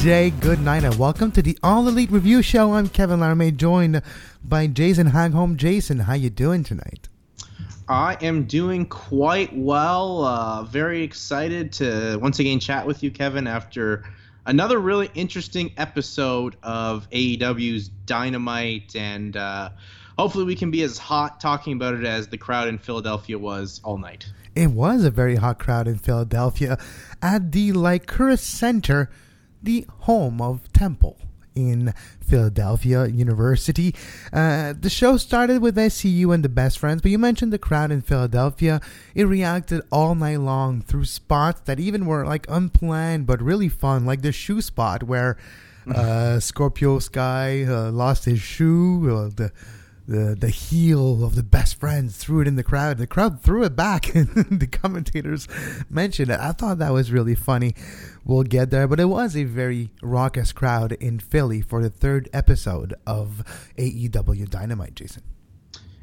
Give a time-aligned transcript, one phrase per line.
[0.00, 2.72] Good day, good night, and welcome to the All Elite Review Show.
[2.72, 4.00] I'm Kevin Laramie, joined
[4.42, 5.56] by Jason Hagholm.
[5.56, 7.10] Jason, how you doing tonight?
[7.86, 10.24] I am doing quite well.
[10.24, 14.04] Uh, very excited to once again chat with you, Kevin, after
[14.46, 19.68] another really interesting episode of AEW's Dynamite, and uh,
[20.18, 23.82] hopefully we can be as hot talking about it as the crowd in Philadelphia was
[23.84, 24.24] all night.
[24.54, 26.78] It was a very hot crowd in Philadelphia
[27.20, 29.10] at the Liacouras Center
[29.62, 31.18] the home of Temple
[31.54, 33.94] in Philadelphia University.
[34.32, 37.90] Uh, the show started with SCU and the Best Friends, but you mentioned the crowd
[37.90, 38.80] in Philadelphia.
[39.14, 44.06] It reacted all night long through spots that even were like unplanned but really fun,
[44.06, 45.36] like the shoe spot where
[45.92, 49.10] uh, Scorpio Sky uh, lost his shoe.
[49.10, 49.52] Uh, the
[50.10, 52.98] the the heel of the best friends threw it in the crowd.
[52.98, 54.28] The crowd threw it back, and
[54.60, 55.46] the commentators
[55.88, 56.40] mentioned it.
[56.40, 57.74] I thought that was really funny.
[58.24, 62.28] We'll get there, but it was a very raucous crowd in Philly for the third
[62.32, 63.44] episode of
[63.78, 64.96] AEW Dynamite.
[64.96, 65.22] Jason.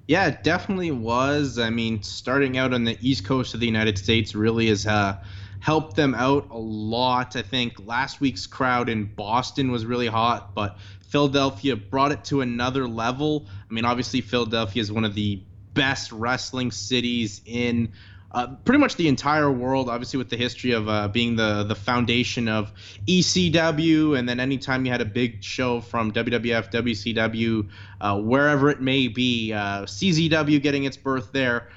[0.08, 1.60] Yeah, it definitely was.
[1.60, 5.18] I mean, starting out on the East Coast of the United States really has uh,
[5.60, 7.36] helped them out a lot.
[7.36, 10.78] I think last week's crowd in Boston was really hot, but
[11.10, 13.48] Philadelphia brought it to another level.
[13.70, 15.42] I mean, obviously, Philadelphia is one of the
[15.74, 17.94] best wrestling cities in
[18.32, 19.90] uh, pretty much the entire world.
[19.90, 22.72] Obviously, with the history of uh, being the the foundation of
[23.08, 27.70] ECW, and then anytime you had a big show from WWF, WCW,
[28.02, 31.70] uh, wherever it may be, uh, CZW getting its birth there.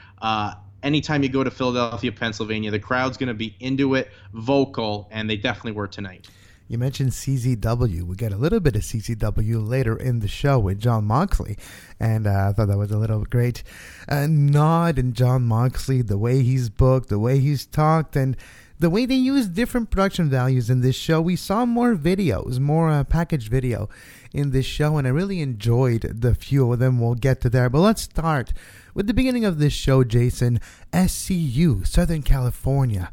[0.83, 5.29] Anytime you go to Philadelphia, Pennsylvania, the crowd's going to be into it, vocal, and
[5.29, 6.29] they definitely were tonight.
[6.71, 8.05] You mentioned CZW.
[8.05, 11.59] We get a little bit of CZW later in the show with John Moxley,
[11.99, 13.65] and uh, I thought that was a little great
[14.09, 18.37] uh, nod in John Moxley, the way he's booked, the way he's talked, and
[18.79, 21.21] the way they use different production values in this show.
[21.21, 23.89] We saw more videos, more uh, packaged video
[24.33, 27.01] in this show, and I really enjoyed the few of them.
[27.01, 28.53] We'll get to there, but let's start
[28.95, 30.61] with the beginning of this show, Jason.
[30.93, 33.11] SCU, Southern California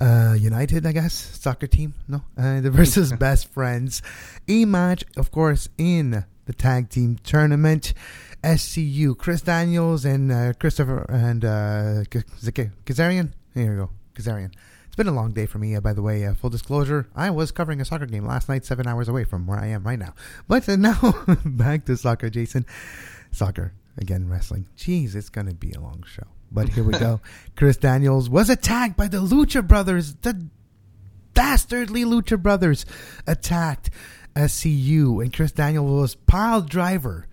[0.00, 1.94] uh, United, I guess, soccer team.
[2.08, 4.02] No, uh, the versus best friends.
[4.48, 7.94] A match, of course, in the tag team tournament.
[8.42, 13.32] SCU, Chris Daniels and uh, Christopher and uh, Kazarian.
[13.54, 14.52] Here we go, Kazarian.
[14.86, 16.26] It's been a long day for me, uh, by the way.
[16.26, 19.46] Uh, full disclosure, I was covering a soccer game last night, seven hours away from
[19.46, 20.14] where I am right now.
[20.48, 22.66] But uh, now, back to soccer, Jason.
[23.30, 24.66] Soccer, again, wrestling.
[24.76, 26.26] Jeez, it's going to be a long show.
[26.50, 27.20] But here we go.
[27.56, 30.14] Chris Daniels was attacked by the Lucha Brothers.
[30.16, 30.46] The
[31.34, 32.84] dastardly Lucha Brothers
[33.26, 33.90] attacked
[34.34, 37.26] SCU, and Chris Daniels was pile driver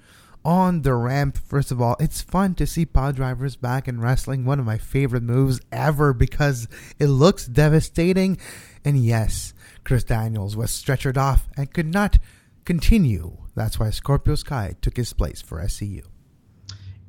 [0.45, 1.37] on the ramp.
[1.37, 4.45] First of all, it's fun to see pile drivers back in wrestling.
[4.45, 6.67] One of my favorite moves ever because
[6.97, 8.37] it looks devastating.
[8.85, 9.53] And yes,
[9.83, 12.17] Chris Daniels was stretchered off and could not
[12.65, 13.37] continue.
[13.55, 16.03] That's why Scorpio Sky took his place for SCU.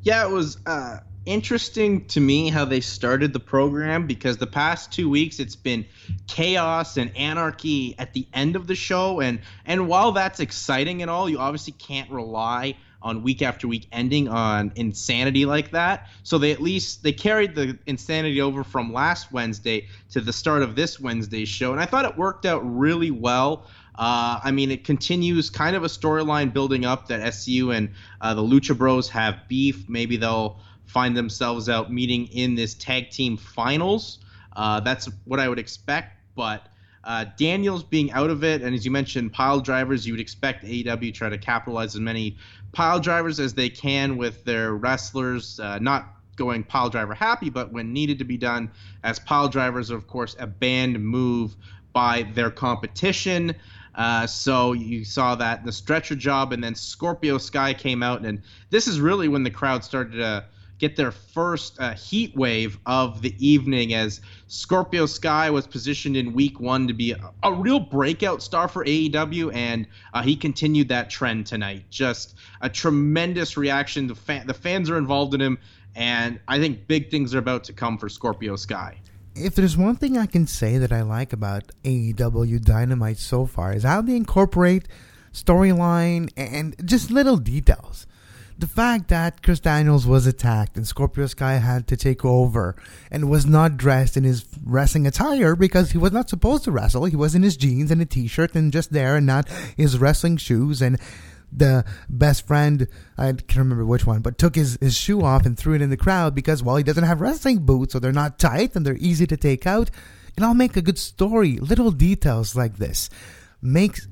[0.03, 0.59] Yeah, it was.
[0.67, 5.57] Uh, interesting to me how they started the program because the past two weeks it's
[5.57, 5.85] been
[6.27, 9.21] chaos and anarchy at the end of the show.
[9.21, 13.87] And and while that's exciting and all you obviously can't rely on week after week
[13.93, 16.09] ending on insanity like that.
[16.23, 20.63] So they at least they carried the insanity over from last wednesday to the start
[20.63, 21.73] of this wednesday's show.
[21.73, 23.67] And i thought it worked out really well
[23.97, 27.91] uh, I mean, it continues kind of a storyline building up that SCU and
[28.21, 29.89] uh, the Lucha Bros have beef.
[29.89, 34.19] Maybe they'll find themselves out meeting in this tag team finals.
[34.55, 36.67] Uh, that's what I would expect, but
[37.05, 40.65] uh, Daniels being out of it, and as you mentioned, pile drivers, you would expect
[40.65, 42.37] AEW try to capitalize as many
[42.73, 47.73] pile drivers as they can with their wrestlers, uh, not going pile driver happy, but
[47.73, 48.71] when needed to be done,
[49.03, 51.57] as pile drivers are, of course, a banned move
[51.93, 53.55] by their competition.
[53.95, 58.43] Uh, so you saw that the stretcher job, and then Scorpio Sky came out, and
[58.71, 60.45] this is really when the crowd started to
[60.81, 66.33] get their first uh, heat wave of the evening as Scorpio Sky was positioned in
[66.33, 70.89] week one to be a, a real breakout star for AEW, and uh, he continued
[70.89, 71.85] that trend tonight.
[71.91, 74.07] Just a tremendous reaction.
[74.07, 75.59] The, the fans are involved in him,
[75.95, 78.97] and I think big things are about to come for Scorpio Sky.
[79.35, 83.73] If there's one thing I can say that I like about AEW Dynamite so far
[83.73, 84.89] is how they incorporate
[85.33, 88.07] storyline and just little details
[88.61, 92.77] the fact that Chris Daniels was attacked and Scorpio Sky had to take over
[93.11, 97.07] and was not dressed in his wrestling attire because he was not supposed to wrestle.
[97.07, 100.37] He was in his jeans and a t-shirt and just there and not his wrestling
[100.37, 101.01] shoes and
[101.53, 102.87] the best friend,
[103.19, 105.91] I can't remember which one, but took his, his shoe off and threw it in
[105.91, 108.97] the crowd because, well, he doesn't have wrestling boots, so they're not tight and they're
[108.97, 109.91] easy to take out.
[110.37, 111.59] And I'll make a good story.
[111.59, 113.11] Little details like this
[113.61, 114.07] makes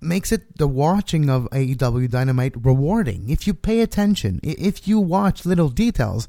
[0.00, 3.30] makes it the watching of AEW Dynamite rewarding.
[3.30, 6.28] If you pay attention, if you watch little details,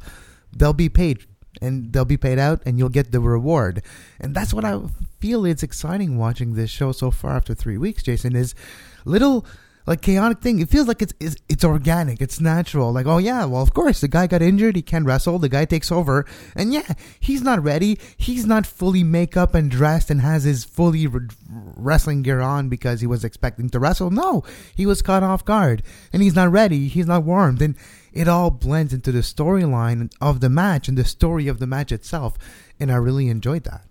[0.56, 1.25] they'll be paid
[1.62, 3.81] and they'll be paid out and you'll get the reward.
[4.19, 4.79] And that's what I
[5.19, 8.56] feel it's exciting watching this show so far after 3 weeks, Jason is
[9.03, 9.45] little
[9.86, 10.60] like chaotic thing.
[10.60, 12.92] It feels like it's, it's it's organic, it's natural.
[12.92, 15.40] Like, oh yeah, well of course the guy got injured, he can't wrestle.
[15.40, 18.00] The guy takes over, and yeah, he's not ready.
[18.18, 23.02] He's not fully makeup and dressed and has his fully re- wrestling gear on because
[23.02, 24.12] he was expecting to wrestle.
[24.12, 24.44] No,
[24.76, 26.88] he was caught off guard, and he's not ready.
[26.88, 27.76] He's not warmed, and
[28.12, 31.92] it all blends into the storyline of the match and the story of the match
[31.92, 32.38] itself.
[32.80, 33.86] And I really enjoyed that.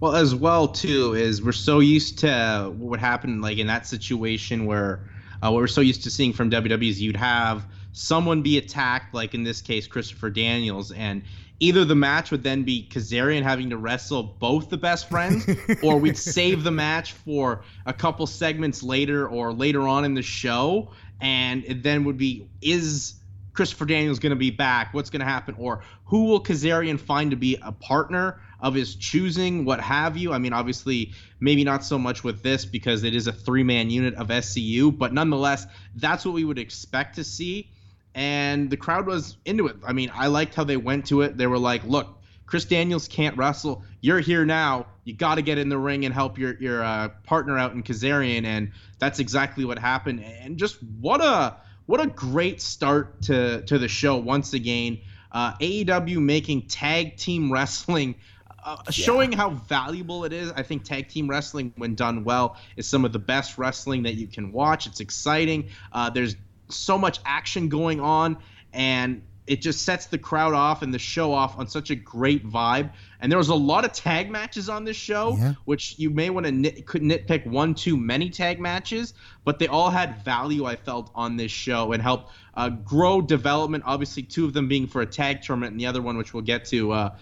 [0.00, 4.64] Well, as well too is we're so used to what happened like in that situation
[4.66, 5.00] where
[5.42, 9.12] uh, what we're so used to seeing from WWE is you'd have someone be attacked,
[9.12, 11.22] like in this case Christopher Daniels, and
[11.58, 15.44] either the match would then be Kazarian having to wrestle both the best friends,
[15.82, 20.22] or we'd save the match for a couple segments later or later on in the
[20.22, 20.90] show,
[21.20, 23.14] and it then would be is
[23.58, 24.94] Christopher Daniels going to be back?
[24.94, 25.56] What's going to happen?
[25.58, 29.64] Or who will Kazarian find to be a partner of his choosing?
[29.64, 30.32] What have you?
[30.32, 31.10] I mean, obviously,
[31.40, 34.96] maybe not so much with this because it is a three man unit of SCU,
[34.96, 35.66] but nonetheless,
[35.96, 37.68] that's what we would expect to see.
[38.14, 39.74] And the crowd was into it.
[39.84, 41.36] I mean, I liked how they went to it.
[41.36, 42.16] They were like, look,
[42.46, 43.82] Chris Daniels can't wrestle.
[44.00, 44.86] You're here now.
[45.02, 47.82] You got to get in the ring and help your your uh, partner out in
[47.82, 48.70] Kazarian, and
[49.00, 50.22] that's exactly what happened.
[50.22, 51.56] And just what a
[51.88, 54.98] what a great start to to the show once again.
[55.32, 58.14] Uh, AEW making tag team wrestling.
[58.62, 58.90] Uh, yeah.
[58.90, 60.52] Showing how valuable it is.
[60.52, 64.16] I think tag team wrestling, when done well, is some of the best wrestling that
[64.16, 64.86] you can watch.
[64.86, 65.70] It's exciting.
[65.90, 66.36] Uh, there's
[66.68, 68.36] so much action going on,
[68.74, 72.46] and it just sets the crowd off and the show off on such a great
[72.46, 72.92] vibe.
[73.20, 75.54] And there was a lot of tag matches on this show, yeah.
[75.64, 79.14] which you may want to nit, could nitpick one too many tag matches,
[79.44, 80.64] but they all had value.
[80.66, 83.84] I felt on this show and helped uh, grow development.
[83.86, 86.42] Obviously, two of them being for a tag tournament, and the other one, which we'll
[86.42, 87.16] get to, uh,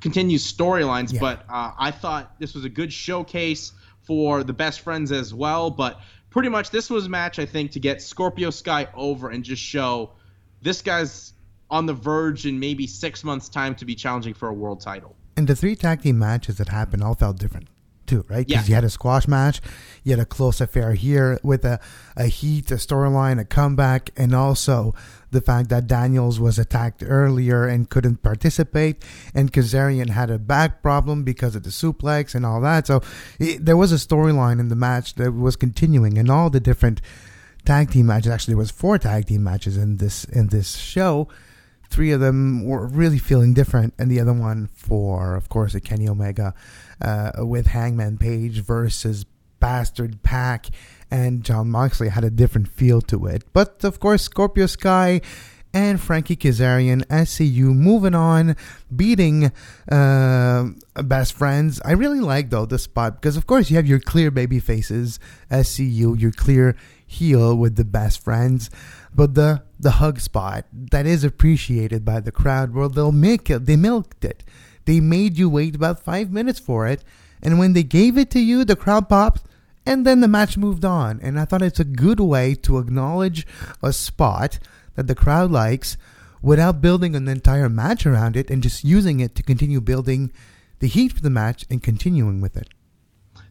[0.00, 1.12] continues storylines.
[1.12, 1.20] Yeah.
[1.20, 5.70] But uh, I thought this was a good showcase for the best friends as well.
[5.70, 6.00] But
[6.30, 9.62] pretty much this was a match I think to get Scorpio Sky over and just
[9.62, 10.12] show
[10.62, 11.32] this guy's
[11.72, 15.16] on the verge in maybe six months' time to be challenging for a world title.
[15.36, 17.68] And the three tag team matches that happened all felt different
[18.06, 18.46] too, right?
[18.46, 18.72] Because yeah.
[18.72, 19.62] you had a squash match,
[20.04, 21.80] you had a close affair here with a,
[22.14, 24.94] a heat, a storyline, a comeback, and also
[25.30, 29.02] the fact that Daniels was attacked earlier and couldn't participate,
[29.34, 32.86] and Kazarian had a back problem because of the suplex and all that.
[32.86, 33.00] So
[33.38, 37.00] it, there was a storyline in the match that was continuing, and all the different
[37.64, 38.30] tag team matches.
[38.30, 41.28] Actually, there was four tag team matches in this in this show
[41.92, 45.80] three of them were really feeling different, and the other one for, of course, a
[45.80, 46.54] Kenny Omega
[47.00, 49.26] uh, with Hangman Page versus
[49.60, 50.66] Bastard Pac,
[51.10, 53.44] and John Moxley had a different feel to it.
[53.52, 55.20] But of course, Scorpio Sky
[55.74, 58.56] and Frankie Kazarian, SCU, moving on,
[58.94, 59.52] beating
[59.90, 61.80] uh, best friends.
[61.84, 65.18] I really like though the spot because of course you have your clear baby faces,
[65.50, 66.76] SCU, your clear
[67.12, 68.70] heel with the best friends.
[69.14, 73.66] But the the hug spot that is appreciated by the crowd, well, they'll make it.
[73.66, 74.42] They milked it.
[74.84, 77.04] They made you wait about five minutes for it,
[77.42, 79.42] and when they gave it to you, the crowd popped,
[79.86, 81.20] and then the match moved on.
[81.22, 83.46] And I thought it's a good way to acknowledge
[83.82, 84.58] a spot
[84.94, 85.96] that the crowd likes
[86.40, 90.32] without building an entire match around it and just using it to continue building
[90.80, 92.68] the heat for the match and continuing with it.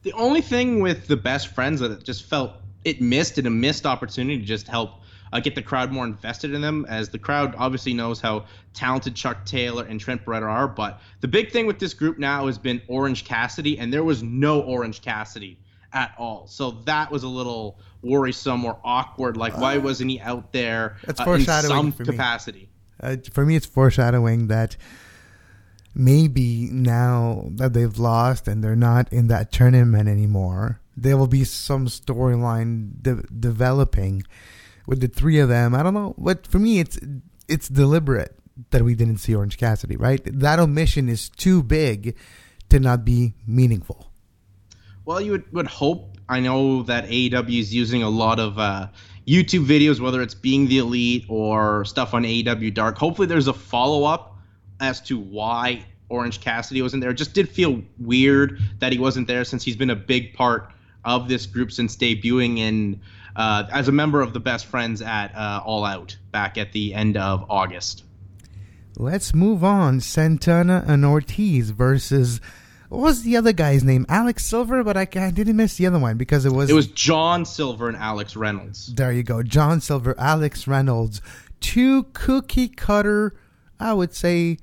[0.03, 3.51] The only thing with the best friends that it just felt it missed and a
[3.51, 5.01] missed opportunity to just help
[5.33, 9.15] uh, get the crowd more invested in them, as the crowd obviously knows how talented
[9.15, 10.67] Chuck Taylor and Trent Beretta are.
[10.67, 14.23] But the big thing with this group now has been Orange Cassidy, and there was
[14.23, 15.57] no Orange Cassidy
[15.93, 16.47] at all.
[16.47, 19.38] So that was a little worrisome or awkward.
[19.38, 22.69] Like, why uh, wasn't he out there uh, in some capacity?
[23.00, 24.75] Uh, for me, it's foreshadowing that
[25.95, 31.43] maybe now that they've lost and they're not in that tournament anymore, there will be
[31.43, 34.24] some storyline de- developing
[34.86, 35.74] with the three of them.
[35.74, 37.00] I don't know, but for me, it's
[37.48, 38.36] it's deliberate
[38.70, 39.98] that we didn't see Orange Cassidy.
[39.98, 42.15] Right, that omission is too big
[42.70, 44.12] to not be meaningful.
[45.03, 46.17] Well, you would, would hope.
[46.29, 48.88] I know that AEW is using a lot of uh,
[49.27, 52.98] YouTube videos, whether it's being the elite or stuff on AEW Dark.
[52.98, 54.38] Hopefully, there's a follow up
[54.79, 57.10] as to why Orange Cassidy wasn't there.
[57.12, 60.72] It just did feel weird that he wasn't there since he's been a big part
[61.05, 63.01] of this group since debuting in
[63.36, 66.93] uh, as a member of the best friends at uh, All Out back at the
[66.93, 68.03] end of August.
[68.98, 70.01] Let's move on.
[70.01, 72.41] Santana and Ortiz versus
[72.89, 74.05] what was the other guy's name?
[74.10, 76.88] Alex Silver, but I, I didn't miss the other one because it was It was
[76.88, 78.93] John Silver and Alex Reynolds.
[78.93, 81.22] there you go, John Silver, Alex Reynolds,
[81.62, 83.34] two cookie cutter,
[83.79, 84.58] I would say,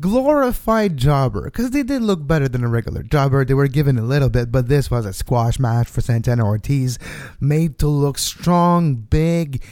[0.00, 3.44] glorified jobber because they did look better than a regular jobber.
[3.44, 6.98] They were given a little bit, but this was a squash match for Santana Ortiz,
[7.40, 9.62] made to look strong, big,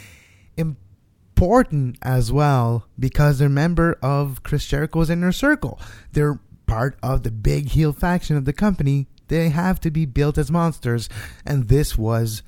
[0.57, 5.81] important as well because they're member of Chris Jericho's inner circle.
[6.13, 9.07] They're part of the big heel faction of the company.
[9.29, 11.09] They have to be built as monsters,
[11.45, 12.43] and this was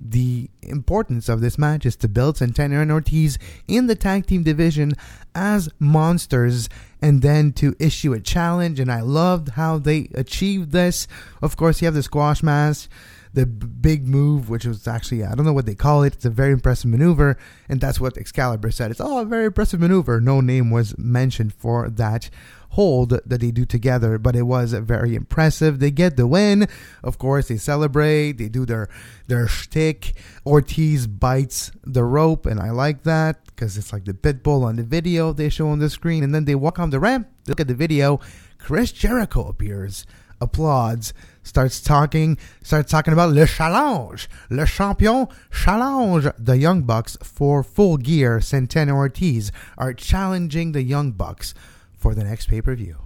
[0.00, 4.42] the importance of this match is to build Santana and Ortiz in the tag team
[4.42, 4.92] division
[5.34, 6.68] as monsters
[7.02, 8.80] and then to issue a challenge.
[8.80, 11.08] And I loved how they achieved this.
[11.42, 12.88] Of course, you have the squash match,
[13.34, 16.14] the big move, which was actually, I don't know what they call it.
[16.14, 17.36] It's a very impressive maneuver.
[17.68, 18.90] And that's what Excalibur said.
[18.90, 20.20] It's, oh, a very impressive maneuver.
[20.20, 22.30] No name was mentioned for that
[22.70, 25.78] hold that they do together, but it was very impressive.
[25.78, 26.68] They get the win.
[27.02, 28.32] Of course, they celebrate.
[28.32, 28.88] They do their
[29.26, 30.14] their shtick.
[30.46, 34.76] Ortiz bites the rope, and I like that because it's like the pit bull on
[34.76, 37.28] the video they show on the screen, and then they walk on the ramp.
[37.44, 38.20] They Look at the video.
[38.58, 40.04] Chris Jericho appears,
[40.40, 46.28] applauds, starts talking, starts talking about Le Challenge, Le Champion Challenge.
[46.38, 48.40] The Young Bucks for full gear.
[48.40, 51.54] Santana Ortiz are challenging the Young Bucks
[51.98, 52.96] for the next pay per view.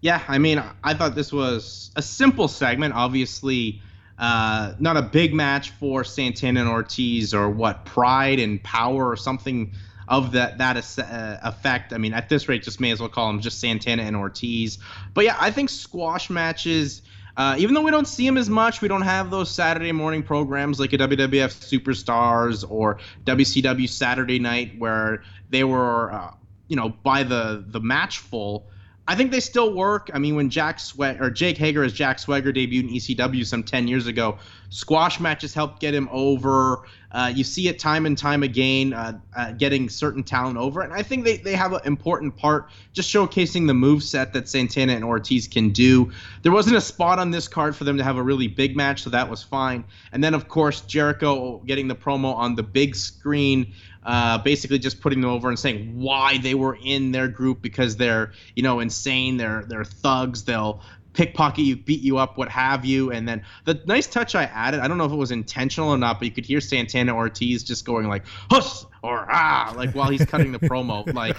[0.00, 2.94] Yeah, I mean, I thought this was a simple segment.
[2.94, 3.82] Obviously,
[4.18, 9.16] uh, not a big match for Santana and Ortiz or what Pride and Power or
[9.16, 9.72] something
[10.06, 11.92] of that that uh, effect.
[11.92, 14.78] I mean, at this rate, just may as well call them just Santana and Ortiz.
[15.14, 17.02] But yeah, I think squash matches.
[17.36, 20.24] Uh, even though we don't see them as much, we don't have those Saturday morning
[20.24, 26.30] programs like a WWF Superstars or WCW Saturday Night where they were uh,
[26.68, 28.68] you know by the the match full.
[29.08, 30.10] I think they still work.
[30.12, 33.62] I mean, when Jack Sweat or Jake Hager as Jack Swagger debuted in ECW some
[33.62, 34.36] 10 years ago,
[34.68, 36.84] squash matches helped get him over.
[37.10, 40.82] Uh, you see it time and time again, uh, uh, getting certain talent over.
[40.82, 44.46] And I think they, they have an important part just showcasing the move set that
[44.46, 46.12] Santana and Ortiz can do.
[46.42, 49.04] There wasn't a spot on this card for them to have a really big match,
[49.04, 49.84] so that was fine.
[50.12, 53.72] And then, of course, Jericho getting the promo on the big screen
[54.04, 57.96] uh, basically just putting them over and saying why they were in their group because
[57.96, 60.82] they're you know insane, they're they're thugs, they'll
[61.18, 63.10] pickpocket you, beat you up, what have you.
[63.10, 65.98] And then the nice touch I added, I don't know if it was intentional or
[65.98, 70.10] not, but you could hear Santana Ortiz just going like "huss" or "ah" like while
[70.10, 71.06] he's cutting the promo.
[71.18, 71.36] Like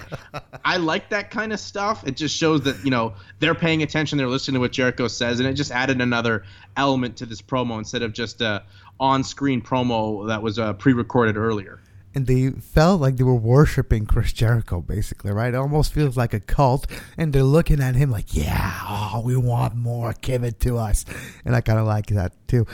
[0.64, 2.06] I like that kind of stuff.
[2.06, 5.40] It just shows that you know they're paying attention, they're listening to what Jericho says,
[5.40, 6.44] and it just added another
[6.76, 8.64] element to this promo instead of just a
[8.98, 11.80] on-screen promo that was uh, pre-recorded earlier
[12.14, 15.54] and they felt like they were worshiping Chris Jericho, basically, right?
[15.54, 16.86] It almost feels like a cult,
[17.16, 21.04] and they're looking at him like, yeah, oh, we want more, give it to us.
[21.44, 22.66] And I kind of like that too.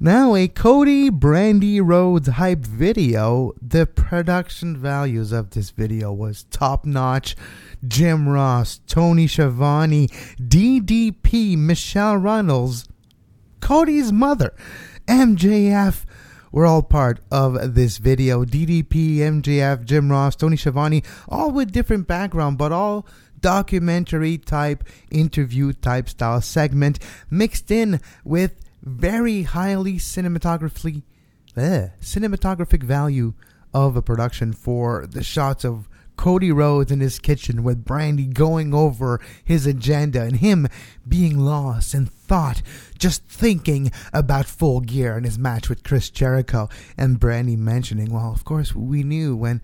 [0.00, 3.52] Now, a Cody Brandi Rhodes hype video.
[3.60, 7.34] The production values of this video was top notch.
[7.86, 10.06] Jim Ross, Tony Schiavone,
[10.40, 12.88] DDP, Michelle Runnels,
[13.60, 14.54] Cody's mother,
[15.06, 16.04] MJF,
[16.52, 18.44] we're all part of this video.
[18.44, 23.06] DDP, MJF, Jim Ross, Tony Schiavone, all with different background, but all
[23.40, 26.98] documentary type, interview type style segment
[27.30, 31.02] mixed in with very highly cinematographically,
[31.56, 33.34] eh, cinematographic value
[33.74, 35.88] of a production for the shots of
[36.18, 40.66] Cody Rhodes in his kitchen with Brandi going over his agenda and him
[41.06, 42.60] being lost in thought,
[42.98, 48.32] just thinking about full gear and his match with Chris Jericho, and Brandi mentioning, well,
[48.32, 49.62] of course, we knew when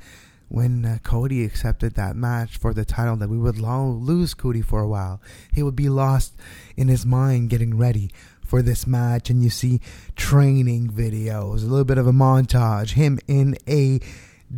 [0.48, 4.62] when uh, Cody accepted that match for the title that we would lo- lose Cody
[4.62, 5.20] for a while.
[5.52, 6.34] He would be lost
[6.76, 8.10] in his mind getting ready
[8.44, 9.80] for this match, and you see
[10.14, 13.98] training videos, a little bit of a montage, him in a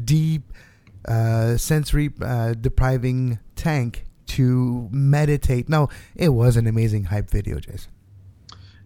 [0.05, 0.53] deep
[1.07, 5.69] uh, sensory uh, depriving tank to meditate.
[5.69, 7.93] No, it was an amazing hype video, Jason.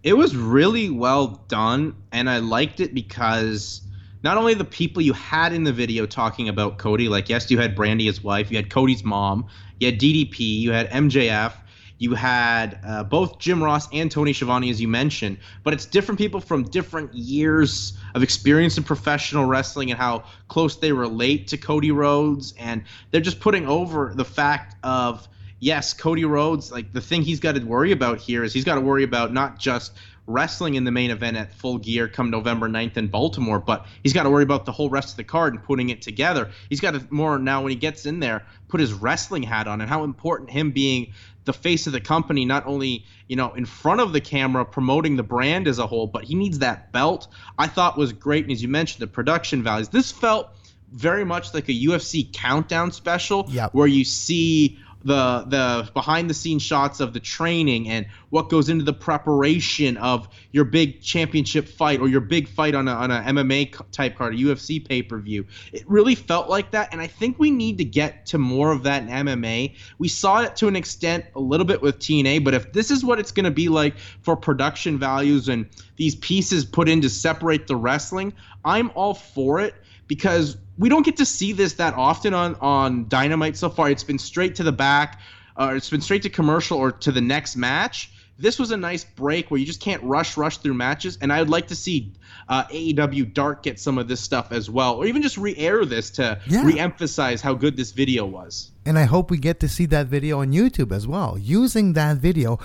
[0.03, 3.83] It was really well done, and I liked it because
[4.23, 7.59] not only the people you had in the video talking about Cody, like yes, you
[7.59, 9.47] had Brandi, his wife, you had Cody's mom,
[9.79, 11.53] you had DDP, you had MJF,
[12.01, 16.19] you had uh, both Jim Ross and Tony Schiavone, as you mentioned, but it's different
[16.19, 21.59] people from different years of experience in professional wrestling and how close they relate to
[21.59, 25.29] Cody Rhodes, and they're just putting over the fact of
[25.61, 28.77] yes, Cody Rhodes, like the thing he's got to worry about here is he's got
[28.77, 29.93] to worry about not just
[30.31, 34.13] wrestling in the main event at full gear come November 9th in Baltimore, but he's
[34.13, 36.51] got to worry about the whole rest of the card and putting it together.
[36.69, 39.81] He's got to more now when he gets in there, put his wrestling hat on
[39.81, 41.13] and how important him being
[41.45, 45.17] the face of the company, not only, you know, in front of the camera promoting
[45.17, 47.29] the brand as a whole, but he needs that belt.
[47.59, 48.45] I thought was great.
[48.45, 49.89] And as you mentioned, the production values.
[49.89, 50.51] This felt
[50.93, 53.73] very much like a UFC countdown special yep.
[53.73, 58.69] where you see the the behind the scenes shots of the training and what goes
[58.69, 63.11] into the preparation of your big championship fight or your big fight on a, on
[63.11, 65.47] a MMA type card, a UFC pay per view.
[65.73, 68.83] It really felt like that, and I think we need to get to more of
[68.83, 69.75] that in MMA.
[69.99, 73.05] We saw it to an extent a little bit with TNA, but if this is
[73.05, 75.67] what it's going to be like for production values and
[75.97, 78.33] these pieces put in to separate the wrestling,
[78.65, 79.75] I'm all for it
[80.07, 83.91] because we don't get to see this that often on on Dynamite so far.
[83.91, 85.21] It's been straight to the back,
[85.57, 88.11] or it's been straight to commercial or to the next match.
[88.39, 91.39] This was a nice break where you just can't rush rush through matches, and I
[91.41, 92.15] would like to see
[92.49, 96.09] uh, AEW Dark get some of this stuff as well, or even just re-air this
[96.13, 96.65] to yeah.
[96.65, 98.71] re-emphasize how good this video was.
[98.87, 101.37] And I hope we get to see that video on YouTube as well.
[101.39, 102.59] Using that video,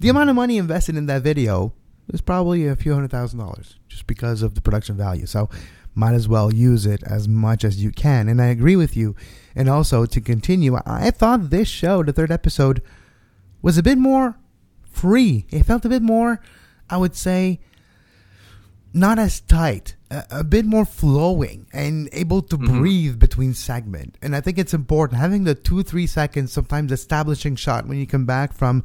[0.00, 1.72] the amount of money invested in that video
[2.12, 5.26] is probably a few hundred thousand dollars, just because of the production value.
[5.26, 5.48] So
[5.94, 8.28] might as well use it as much as you can.
[8.28, 9.14] And I agree with you.
[9.54, 12.82] And also to continue, I thought this show, the third episode,
[13.60, 14.36] was a bit more
[14.90, 15.46] free.
[15.50, 16.40] It felt a bit more,
[16.88, 17.60] I would say,
[18.94, 22.78] not as tight, a, a bit more flowing and able to mm-hmm.
[22.78, 24.16] breathe between segment.
[24.22, 28.06] And I think it's important having the two, three seconds, sometimes establishing shot when you
[28.06, 28.84] come back from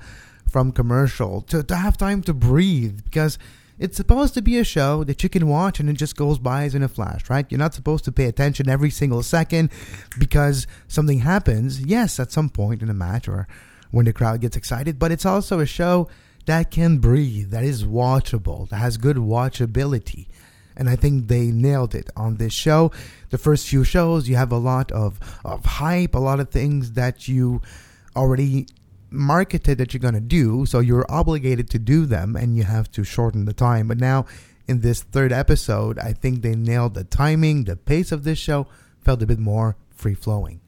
[0.50, 3.38] from commercial to, to have time to breathe because
[3.80, 6.64] it's supposed to be a show that you can watch and it just goes by
[6.64, 7.46] as in a flash, right?
[7.50, 9.70] You're not supposed to pay attention every single second
[10.18, 13.48] because something happens, yes, at some point in a match or
[13.92, 16.10] when the crowd gets excited, but it's also a show
[16.46, 20.28] that can breathe, that is watchable, that has good watchability.
[20.76, 22.92] And I think they nailed it on this show.
[23.32, 26.94] The first few shows, you have a lot of, of hype, a lot of things
[26.94, 27.62] that you
[28.16, 28.68] already
[29.10, 32.92] marketed that you're going to do, so you're obligated to do them and you have
[32.92, 33.88] to shorten the time.
[33.88, 34.26] But now,
[34.68, 38.68] in this third episode, I think they nailed the timing, the pace of this show
[39.00, 40.60] felt a bit more free flowing.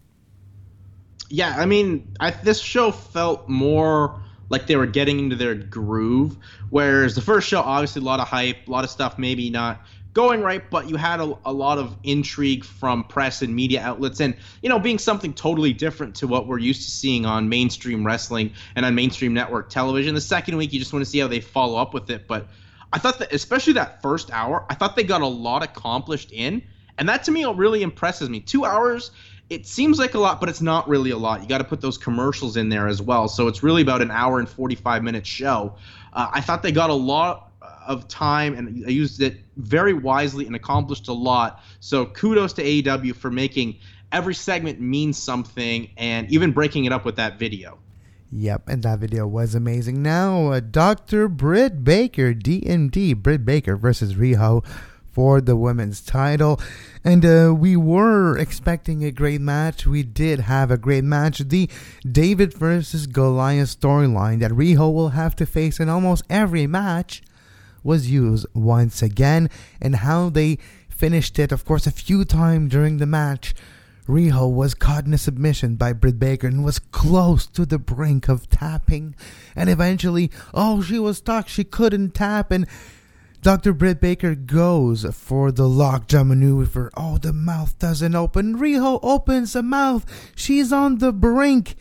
[1.29, 6.37] Yeah, I mean, I, this show felt more like they were getting into their groove,
[6.71, 9.81] whereas the first show, obviously, a lot of hype, a lot of stuff, maybe not
[10.13, 14.19] going right, but you had a, a, lot of intrigue from press and media outlets,
[14.19, 18.05] and you know, being something totally different to what we're used to seeing on mainstream
[18.05, 20.15] wrestling and on mainstream network television.
[20.15, 22.47] The second week, you just want to see how they follow up with it, but
[22.91, 26.63] I thought that, especially that first hour, I thought they got a lot accomplished in,
[26.97, 28.39] and that to me really impresses me.
[28.39, 29.11] Two hours.
[29.49, 31.41] It seems like a lot, but it's not really a lot.
[31.41, 33.27] You got to put those commercials in there as well.
[33.27, 35.73] So it's really about an hour and 45 minute show.
[36.13, 37.48] Uh, I thought they got a lot
[37.89, 41.61] of time and I used it very wisely and accomplished a lot.
[41.81, 43.79] So kudos to AEW for making
[44.11, 47.79] every segment mean something and even breaking it up with that video.
[48.31, 50.03] Yep, and that video was amazing.
[50.03, 51.27] Now, uh, Dr.
[51.27, 54.63] Britt Baker, DMD, Britt Baker versus Riho
[55.11, 56.61] for the women's title.
[57.03, 59.87] And uh, we were expecting a great match.
[59.87, 61.39] We did have a great match.
[61.39, 61.67] The
[62.09, 67.23] David versus Goliath storyline that Riho will have to face in almost every match
[67.83, 69.49] was used once again
[69.81, 70.57] and how they
[70.89, 73.53] finished it, of course, a few times during the match.
[74.07, 78.27] Riho was caught in a submission by Britt Baker and was close to the brink
[78.27, 79.15] of tapping.
[79.55, 81.47] And eventually, oh, she was stuck.
[81.47, 82.51] She couldn't tap.
[82.51, 82.67] And
[83.41, 83.71] Dr.
[83.71, 86.91] Britt Baker goes for the lockjaw maneuver.
[86.97, 88.57] Oh, the mouth doesn't open.
[88.57, 90.05] Riho opens the mouth.
[90.35, 91.75] She's on the brink.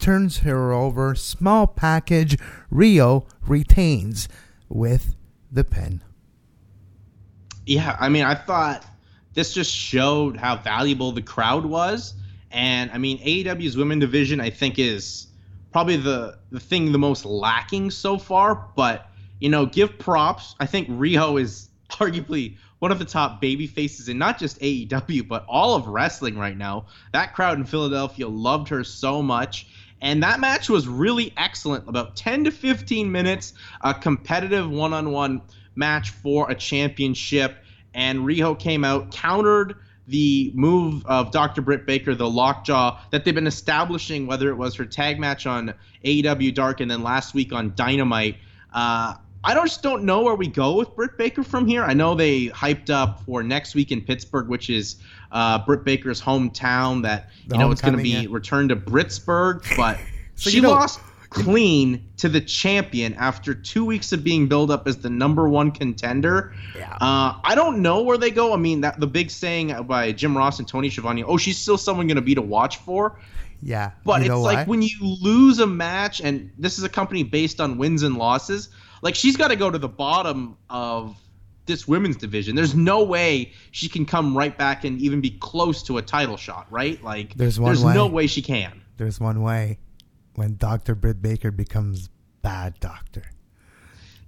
[0.00, 1.14] Turns her over.
[1.14, 2.36] Small package.
[2.72, 4.28] Riho retains
[4.68, 5.14] with
[5.52, 6.02] the pen.
[7.66, 8.84] Yeah, I mean, I thought
[9.34, 12.14] this just showed how valuable the crowd was.
[12.50, 15.26] And I mean, AEW's women division, I think, is
[15.70, 18.68] probably the the thing the most lacking so far.
[18.74, 20.54] But you know, give props.
[20.58, 25.26] I think Riho is arguably one of the top baby faces in not just AEW
[25.26, 26.86] but all of wrestling right now.
[27.12, 29.66] That crowd in Philadelphia loved her so much.
[30.00, 31.88] And that match was really excellent.
[31.88, 35.42] About 10 to 15 minutes, a competitive one on one
[35.74, 37.56] match for a championship.
[37.94, 41.60] And Riho came out, countered the move of Dr.
[41.60, 45.74] Britt Baker, the lockjaw that they've been establishing, whether it was her tag match on
[46.04, 48.36] AEW Dark and then last week on Dynamite.
[48.72, 51.84] Uh, I just don't know where we go with Britt Baker from here.
[51.84, 54.96] I know they hyped up for next week in Pittsburgh, which is
[55.30, 57.02] uh, Britt Baker's hometown.
[57.02, 58.26] That you the know it's going to be yeah.
[58.28, 59.98] returned to Britsburg, but
[60.34, 64.98] So she lost clean to the champion after two weeks of being billed up as
[64.98, 66.54] the number one contender.
[66.76, 66.94] Yeah.
[66.94, 68.52] Uh, I don't know where they go.
[68.52, 71.78] I mean, that the big saying by Jim Ross and Tony Schiavone, oh, she's still
[71.78, 73.18] someone going to be to watch for.
[73.62, 73.90] Yeah.
[74.04, 77.76] But it's like when you lose a match, and this is a company based on
[77.76, 78.68] wins and losses,
[79.02, 81.16] like she's got to go to the bottom of
[81.66, 82.56] this women's division.
[82.56, 86.36] There's no way she can come right back and even be close to a title
[86.36, 87.02] shot, right?
[87.02, 87.94] Like there's, there's way.
[87.94, 88.82] no way she can.
[88.96, 89.78] There's one way
[90.34, 90.94] when Dr.
[90.94, 92.08] Britt Baker becomes
[92.42, 93.24] bad doctor.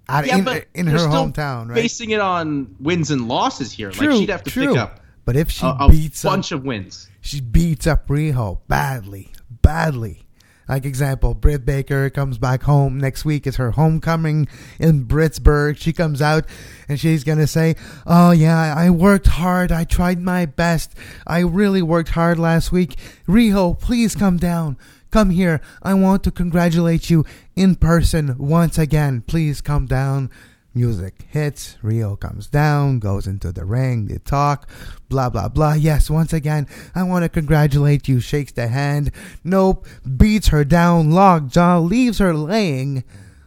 [0.08, 1.76] Yeah, in, but in her hometown, right?
[1.76, 3.92] Basing it on wins and losses here.
[3.92, 4.68] True, like she'd have to true.
[4.68, 8.08] pick up but if she a, a beats bunch up, of wins, she beats up
[8.08, 10.26] Riho badly, badly.
[10.70, 13.44] Like example, Britt Baker comes back home next week.
[13.44, 14.46] It's her homecoming
[14.78, 15.78] in Britsburg.
[15.78, 16.44] She comes out
[16.88, 17.74] and she's gonna say,
[18.06, 19.72] "Oh yeah, I worked hard.
[19.72, 20.94] I tried my best.
[21.26, 22.96] I really worked hard last week.
[23.26, 24.76] Riho, please come down.
[25.10, 25.60] Come here.
[25.82, 27.24] I want to congratulate you
[27.56, 29.24] in person once again.
[29.26, 30.30] Please come down."
[30.72, 34.68] Music hits, Riho comes down, goes into the ring, they talk,
[35.08, 35.72] blah blah blah.
[35.72, 39.10] Yes, once again, I want to congratulate you, shakes the hand.
[39.42, 39.84] Nope,
[40.16, 43.02] beats her down, lockjaw, leaves her laying,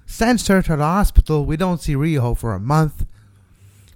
[0.05, 1.45] sends her to the hospital.
[1.45, 3.05] We don't see Riho for a month.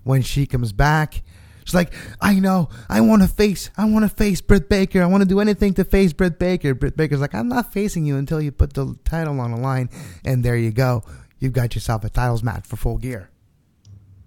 [0.06, 1.22] When she comes back,
[1.66, 5.04] she's like, I know, I want to face, I want to face Britt Baker.
[5.04, 6.74] I want to do anything to face Britt Baker.
[6.74, 9.90] Britt Baker's like, I'm not facing you until you put the title on the line.
[10.24, 11.04] And there you go
[11.40, 13.30] you've got yourself a titles match for full gear.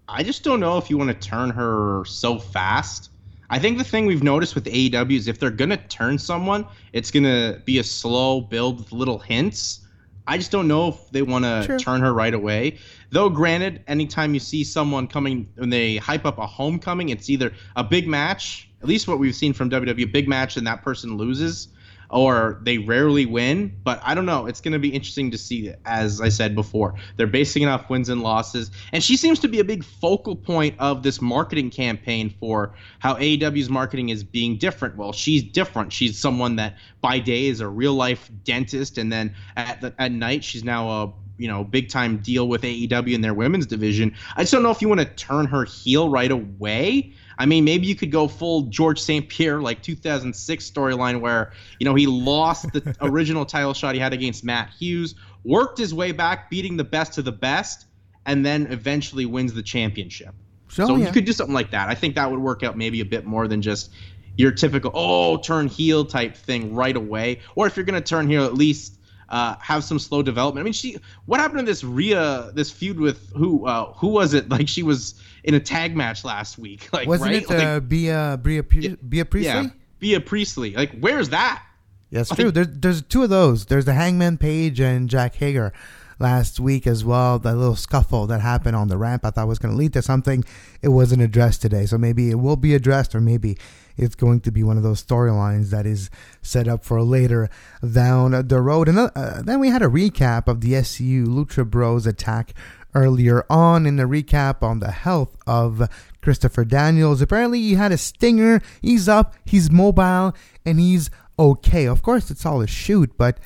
[0.08, 3.10] I just don't know if you want to turn her so fast.
[3.48, 7.10] I think the thing we've noticed with AEW is if they're gonna turn someone, it's
[7.10, 9.80] gonna be a slow build with little hints.
[10.26, 12.78] I just don't know if they want to turn her right away.
[13.10, 17.52] Though, granted, anytime you see someone coming when they hype up a homecoming, it's either
[17.74, 20.82] a big match, at least what we've seen from WWE, a big match, and that
[20.82, 21.68] person loses,
[22.10, 23.76] or they rarely win.
[23.82, 24.46] But I don't know.
[24.46, 25.72] It's going to be interesting to see.
[25.84, 29.48] As I said before, they're basing it off wins and losses, and she seems to
[29.48, 34.56] be a big focal point of this marketing campaign for how AEW's marketing is being
[34.56, 34.96] different.
[34.96, 35.92] Well, she's different.
[35.92, 40.12] She's someone that by day is a real life dentist, and then at the, at
[40.12, 44.14] night she's now a you know big time deal with AEW in their women's division.
[44.36, 47.64] I just don't know if you want to turn her heel right away I mean,
[47.64, 49.26] maybe you could go full George St.
[49.26, 54.12] Pierre, like 2006 storyline where, you know, he lost the original title shot he had
[54.12, 57.86] against Matt Hughes, worked his way back, beating the best of the best,
[58.26, 60.34] and then eventually wins the championship.
[60.68, 61.06] So, so yeah.
[61.06, 61.88] you could do something like that.
[61.88, 63.90] I think that would work out maybe a bit more than just
[64.36, 67.40] your typical, oh, turn heel type thing right away.
[67.54, 68.98] Or if you're going to turn heel, at least
[69.30, 70.62] uh, have some slow development.
[70.62, 74.34] I mean, she what happened to this Rhea this feud with who uh, who was
[74.34, 74.48] it?
[74.50, 76.88] Like she was in a tag match last week.
[76.92, 77.42] Like wasn't right?
[77.42, 79.44] it uh, like, Bea Bea, Bea, Bea Priestley?
[79.44, 80.74] Yeah, Bea Priestley.
[80.74, 81.62] Like where's that?
[82.10, 82.50] Yeah, it's like, true.
[82.50, 83.66] There's there's two of those.
[83.66, 85.72] There's the Hangman Page and Jack Hager
[86.18, 87.38] last week as well.
[87.38, 90.02] That little scuffle that happened on the ramp, I thought was going to lead to
[90.02, 90.44] something.
[90.82, 93.56] It wasn't addressed today, so maybe it will be addressed, or maybe
[93.96, 96.10] it's going to be one of those storylines that is
[96.42, 97.50] set up for later
[97.92, 98.88] down the road.
[98.88, 102.54] And uh, then we had a recap of the SCU Lucha Bros attack
[102.94, 105.88] earlier on in the recap on the health of
[106.20, 107.20] Christopher Daniels.
[107.20, 108.60] Apparently, he had a stinger.
[108.82, 111.86] He's up, he's mobile, and he's okay.
[111.86, 113.38] Of course, it's all a shoot, but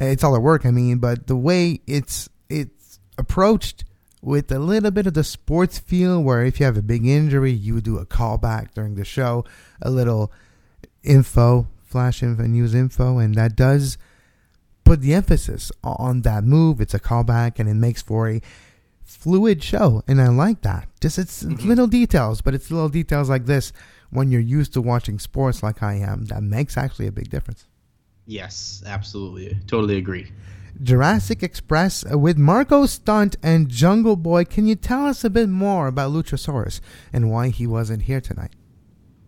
[0.00, 0.64] uh, it's all a work.
[0.64, 3.84] I mean, but the way it's it's approached
[4.22, 7.52] with a little bit of the sports feel where if you have a big injury,
[7.52, 9.44] you do a callback during the show,
[9.82, 10.32] a little
[11.02, 13.98] info, flash info, news info, and that does
[14.84, 16.80] put the emphasis on that move.
[16.80, 18.40] It's a callback and it makes for a
[19.04, 20.88] fluid show, and I like that.
[21.00, 21.68] Just it's mm-hmm.
[21.68, 23.72] little details, but it's little details like this
[24.10, 27.66] when you're used to watching sports like I am that makes actually a big difference.
[28.26, 29.58] Yes, absolutely.
[29.66, 30.32] Totally agree.
[30.82, 34.44] Jurassic Express with Marco Stunt and Jungle Boy.
[34.44, 36.80] Can you tell us a bit more about Luchasaurus
[37.12, 38.52] and why he wasn't here tonight?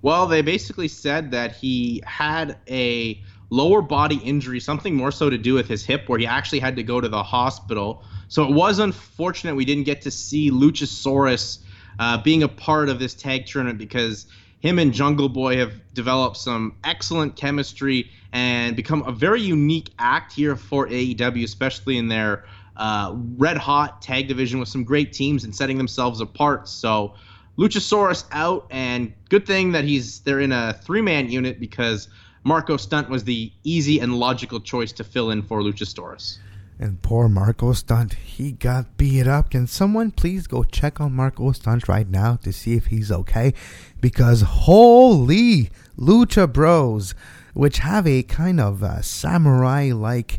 [0.02, 5.38] Well, they basically said that he had a lower body injury, something more so to
[5.38, 8.04] do with his hip, where he actually had to go to the hospital.
[8.28, 11.58] So it was unfortunate we didn't get to see Luchasaurus
[11.98, 14.26] uh, being a part of this tag tournament because
[14.60, 20.32] him and Jungle Boy have developed some excellent chemistry and become a very unique act
[20.32, 22.44] here for AEW, especially in their
[22.76, 26.68] uh, red hot tag division with some great teams and setting themselves apart.
[26.68, 27.14] So
[27.56, 32.08] Luchasaurus out, and good thing that he's they're in a three man unit because
[32.44, 36.38] Marco Stunt was the easy and logical choice to fill in for Luchasaurus.
[36.78, 39.50] And poor Marco Stunt, he got beat up.
[39.50, 43.54] Can someone please go check on Marco Stunt right now to see if he's okay?
[44.00, 47.14] Because holy Lucha Bros,
[47.54, 50.38] which have a kind of uh, samurai like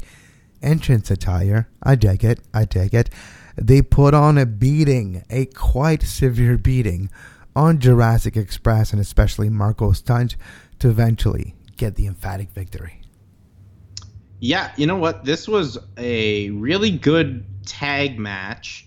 [0.61, 1.67] entrance attire.
[1.81, 2.39] I dig it.
[2.53, 3.09] I dig it.
[3.55, 7.09] They put on a beating, a quite severe beating,
[7.55, 10.35] on Jurassic Express and especially Marco Stunt
[10.77, 13.01] to eventually get the emphatic victory.
[14.39, 15.25] Yeah, you know what?
[15.25, 18.85] This was a really good tag match.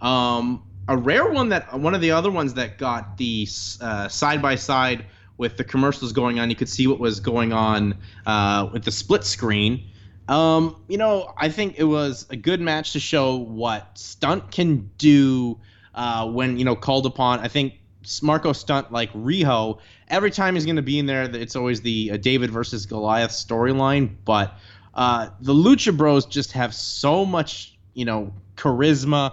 [0.00, 4.54] Um, a rare one that one of the other ones that got the side by
[4.54, 5.04] side
[5.38, 6.50] with the commercials going on.
[6.50, 9.88] You could see what was going on uh, with the split screen.
[10.28, 14.90] Um, you know, I think it was a good match to show what Stunt can
[14.98, 15.58] do
[15.94, 17.40] uh, when you know called upon.
[17.40, 17.74] I think
[18.20, 19.78] Marco Stunt like Riho.
[20.08, 23.30] Every time he's going to be in there, it's always the uh, David versus Goliath
[23.30, 24.16] storyline.
[24.24, 24.54] But
[24.98, 29.32] uh, the Lucha Bros just have so much, you know, charisma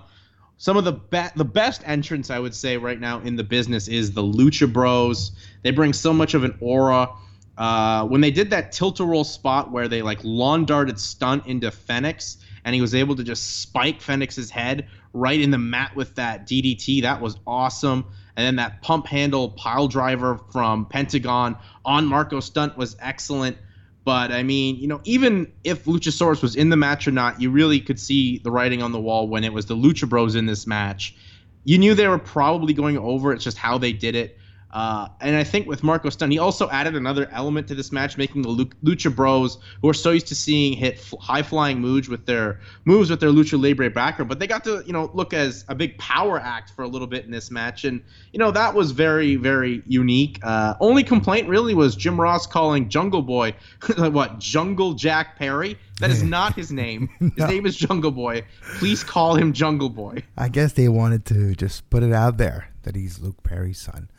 [0.57, 3.87] some of the be- the best entrance I would say right now in the business
[3.87, 5.31] is the Lucha Bros.
[5.63, 7.09] They bring so much of an aura.
[7.57, 11.45] Uh, when they did that tilt a whirl spot where they like lawn darted stunt
[11.47, 15.95] into Fenix and he was able to just spike Fenix's head right in the mat
[15.95, 18.05] with that DDT, that was awesome.
[18.35, 23.57] And then that pump handle pile driver from Pentagon on Marco Stunt was excellent.
[24.05, 27.49] But I mean, you know, even if Luchasaurus was in the match or not, you
[27.49, 30.45] really could see the writing on the wall when it was the Lucha Bros in
[30.45, 31.15] this match.
[31.63, 33.33] You knew they were probably going over.
[33.33, 34.37] It's just how they did it.
[34.75, 38.17] Uh, and I think with Marco Stunt, he also added another element to this match,
[38.17, 42.25] making the Lucha Bros, who are so used to seeing hit high flying moves with
[42.25, 45.63] their moves with their Lucha Libre background, but they got to you know look as
[45.69, 48.75] a big power act for a little bit in this match, and you know that
[48.75, 50.39] was very very unique.
[50.43, 53.55] Uh, only complaint really was Jim Ross calling Jungle Boy
[53.97, 55.79] what Jungle Jack Perry.
[56.01, 57.07] That is not his name.
[57.19, 57.47] His no.
[57.47, 58.43] name is Jungle Boy.
[58.79, 60.23] Please call him Jungle Boy.
[60.37, 64.09] I guess they wanted to just put it out there that he's Luke Perry's son.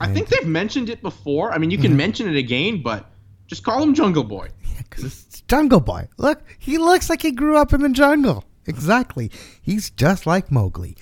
[0.00, 1.52] I think they've mentioned it before.
[1.52, 1.96] I mean, you can mm-hmm.
[1.96, 3.10] mention it again, but
[3.46, 4.48] just call him Jungle Boy.
[4.74, 6.08] Yeah, because it's Jungle Boy.
[6.16, 8.44] Look, he looks like he grew up in the jungle.
[8.66, 9.30] Exactly.
[9.62, 10.96] He's just like Mowgli.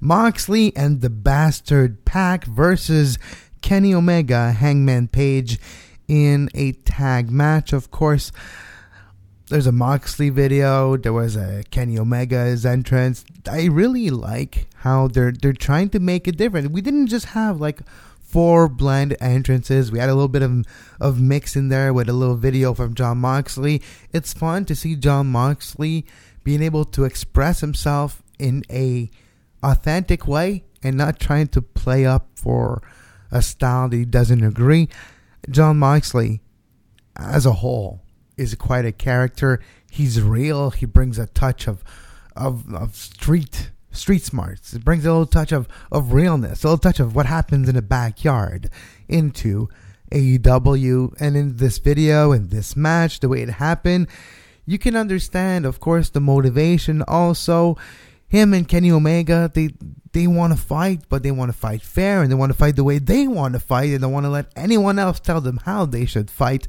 [0.00, 3.16] Moxley and the Bastard Pac versus
[3.60, 5.60] Kenny Omega, Hangman Page
[6.08, 7.72] in a tag match.
[7.72, 8.32] Of course,
[9.48, 10.96] there's a Moxley video.
[10.96, 13.24] There was a Kenny Omega's entrance.
[13.48, 16.72] I really like how they're they're trying to make it different.
[16.72, 17.80] We didn't just have like
[18.32, 19.92] four blind entrances.
[19.92, 20.64] We had a little bit of
[20.98, 23.82] of mix in there with a little video from John Moxley.
[24.12, 26.06] It's fun to see John Moxley
[26.42, 29.10] being able to express himself in a
[29.62, 32.82] authentic way and not trying to play up for
[33.30, 34.88] a style that he doesn't agree.
[35.50, 36.40] John Moxley,
[37.14, 38.00] as a whole,
[38.38, 39.60] is quite a character.
[39.90, 40.70] He's real.
[40.70, 41.84] He brings a touch of
[42.34, 44.74] of, of street street smarts.
[44.74, 47.76] It brings a little touch of, of realness, a little touch of what happens in
[47.76, 48.70] a backyard
[49.08, 49.68] into
[50.10, 51.14] AEW.
[51.20, 54.08] And in this video, in this match, the way it happened,
[54.66, 57.02] you can understand, of course, the motivation.
[57.02, 57.76] Also,
[58.28, 59.70] him and Kenny Omega, they
[60.12, 62.76] they want to fight, but they want to fight fair, and they want to fight
[62.76, 65.60] the way they want to fight, They don't want to let anyone else tell them
[65.64, 66.68] how they should fight.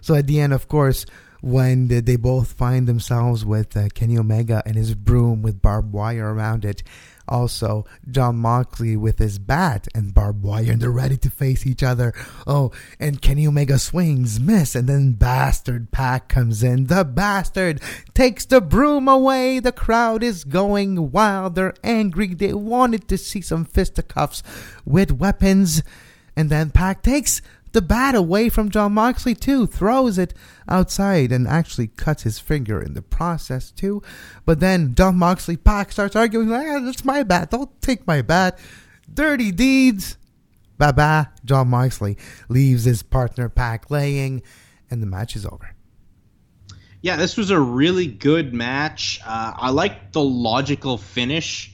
[0.00, 1.06] So at the end, of course,
[1.42, 6.32] when they both find themselves with uh, Kenny Omega and his broom with barbed wire
[6.32, 6.82] around it.
[7.28, 11.82] Also, John Moxley with his bat and barbed wire, and they're ready to face each
[11.82, 12.12] other.
[12.46, 16.86] Oh, and Kenny Omega swings, miss, and then Bastard Pac comes in.
[16.86, 17.80] The bastard
[18.14, 19.60] takes the broom away.
[19.60, 21.54] The crowd is going wild.
[21.54, 22.34] They're angry.
[22.34, 24.42] They wanted to see some fisticuffs
[24.84, 25.82] with weapons.
[26.36, 27.40] And then Pac takes
[27.72, 30.34] the bat away from John Moxley too, throws it
[30.68, 34.02] outside and actually cuts his finger in the process too.
[34.44, 37.50] But then John Moxley Pac starts arguing like, ah, "That's my bat.
[37.50, 38.58] Don't take my bat.
[39.12, 40.16] Dirty deeds."
[40.78, 41.26] Bye bye.
[41.44, 42.16] Jon Moxley
[42.48, 44.42] leaves his partner Pac laying,
[44.90, 45.74] and the match is over.
[47.02, 49.20] Yeah, this was a really good match.
[49.26, 51.71] Uh, I like the logical finish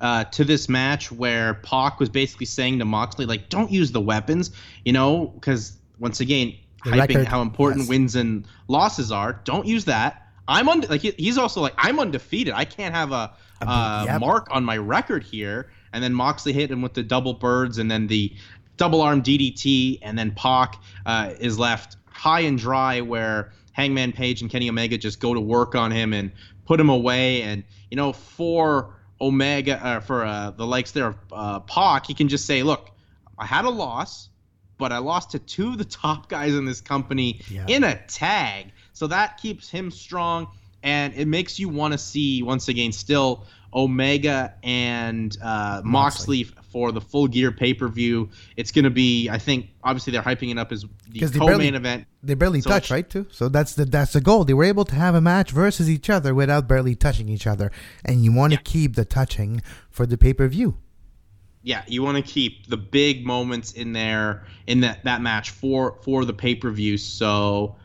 [0.00, 4.00] uh, to this match where Pac was basically saying to Moxley, like, don't use the
[4.00, 4.50] weapons,
[4.84, 7.88] you know, because once again, the hyping record, how important yes.
[7.88, 9.40] wins and losses are.
[9.44, 10.26] Don't use that.
[10.48, 12.54] I'm on like he's also like I'm undefeated.
[12.54, 14.20] I can't have a, a yep.
[14.20, 15.70] mark on my record here.
[15.92, 18.32] And then Moxley hit him with the double birds and then the
[18.76, 24.40] double arm DDT, and then Pac uh, is left high and dry where Hangman Page
[24.40, 26.32] and Kenny Omega just go to work on him and
[26.64, 27.42] put him away.
[27.42, 32.14] And you know for Omega uh, for uh, the likes there of uh, Pac, he
[32.14, 32.90] can just say, "Look,
[33.38, 34.28] I had a loss,
[34.78, 38.72] but I lost to two of the top guys in this company in a tag,
[38.92, 40.48] so that keeps him strong."
[40.82, 46.44] and it makes you want to see once again still Omega and uh, Moxley.
[46.44, 48.30] Moxley for the full gear pay per view.
[48.56, 51.74] It's going to be, I think, obviously they're hyping it up as the co main
[51.74, 52.06] event.
[52.22, 53.08] They barely so touch, right?
[53.08, 53.26] Too.
[53.30, 54.44] So that's the that's the goal.
[54.44, 57.70] They were able to have a match versus each other without barely touching each other,
[58.04, 58.62] and you want to yeah.
[58.64, 60.76] keep the touching for the pay per view.
[61.62, 65.98] Yeah, you want to keep the big moments in there in that that match for
[66.02, 66.96] for the pay per view.
[66.96, 67.76] So.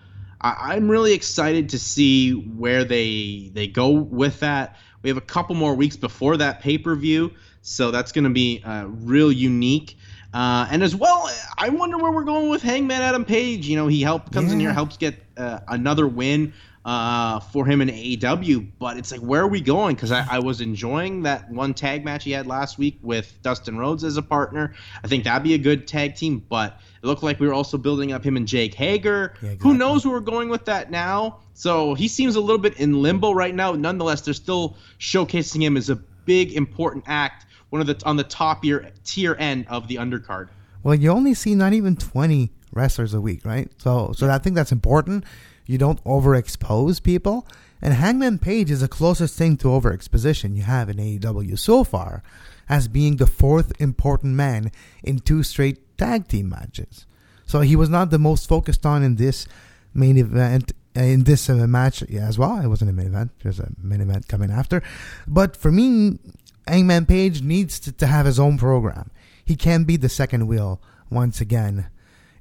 [0.41, 4.75] I, I'm really excited to see where they they go with that.
[5.01, 7.31] We have a couple more weeks before that pay per view,
[7.61, 9.97] so that's going to be uh, real unique.
[10.35, 13.67] Uh, and as well, I wonder where we're going with Hangman Adam Page.
[13.67, 14.53] You know, he help comes yeah.
[14.53, 16.51] in here, helps get uh, another win
[16.83, 18.67] uh, for him in AEW.
[18.77, 19.95] But it's like, where are we going?
[19.95, 23.77] Because I, I, was enjoying that one tag match he had last week with Dustin
[23.77, 24.73] Rhodes as a partner.
[25.01, 26.45] I think that'd be a good tag team.
[26.49, 29.35] But it looked like we were also building up him and Jake Hager.
[29.35, 29.71] Yeah, exactly.
[29.71, 31.39] Who knows where we're going with that now?
[31.53, 33.71] So he seems a little bit in limbo right now.
[33.71, 38.23] Nonetheless, they're still showcasing him as a big important act, one of the on the
[38.23, 40.47] top tier tier end of the undercard.
[40.81, 43.69] Well, you only see not even twenty wrestlers a week, right?
[43.79, 45.25] So, so I think that's important.
[45.65, 47.45] You don't overexpose people,
[47.81, 52.23] and Hangman Page is the closest thing to overexposition you have in AEW so far,
[52.69, 54.71] as being the fourth important man
[55.03, 57.05] in two straight tag team matches.
[57.45, 59.47] So he was not the most focused on in this
[59.93, 62.57] main event in this uh, match as well.
[62.61, 63.31] It wasn't a main event.
[63.43, 64.81] There's a main event coming after.
[65.27, 66.19] But for me,
[66.67, 69.11] Hangman Page needs to, to have his own program.
[69.43, 71.87] He can be the second wheel once again,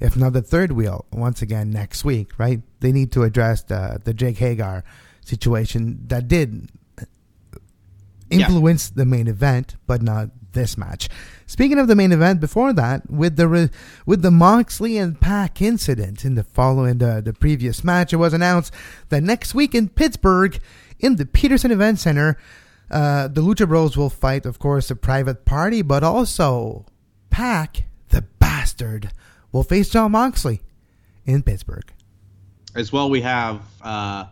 [0.01, 2.61] if not the third wheel once again next week, right?
[2.81, 4.83] They need to address the, the Jake Hager
[5.23, 6.71] situation that did
[8.31, 8.95] influence yeah.
[8.97, 11.09] the main event, but not this match.
[11.47, 13.71] Speaking of the main event, before that, with the
[14.07, 18.33] with the Moxley and Pac incident in the following the, the previous match, it was
[18.33, 18.73] announced
[19.11, 20.59] that next week in Pittsburgh,
[20.99, 22.39] in the Petersen Event Center,
[22.95, 26.87] uh, the Lucha Bros will fight, of course, a private party, but also
[27.29, 29.11] Pac, the bastard,
[29.51, 30.63] will face Jon Moxley
[31.27, 31.93] in Pittsburgh.
[32.77, 34.27] As well, we have uh,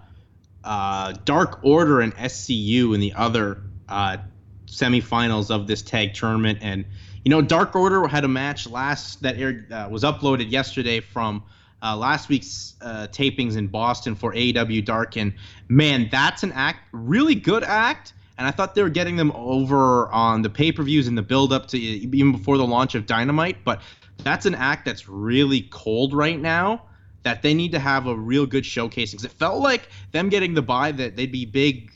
[0.62, 4.18] uh, Dark Order and SCU in the other uh,
[4.66, 6.60] semifinals of this tag tournament.
[6.62, 6.84] And
[7.24, 11.42] you know, Dark Order had a match last that aired uh, was uploaded yesterday from
[11.82, 15.32] uh, last week's uh, tapings in Boston for AEW Dark, and
[15.68, 18.12] man, that's an act, really good act.
[18.38, 21.22] And I thought they were getting them over on the pay per views and the
[21.22, 23.82] build up to even before the launch of Dynamite, but
[24.18, 26.84] that's an act that's really cold right now.
[27.24, 29.12] That they need to have a real good showcasing.
[29.12, 31.92] Because it felt like them getting the bye that they'd be big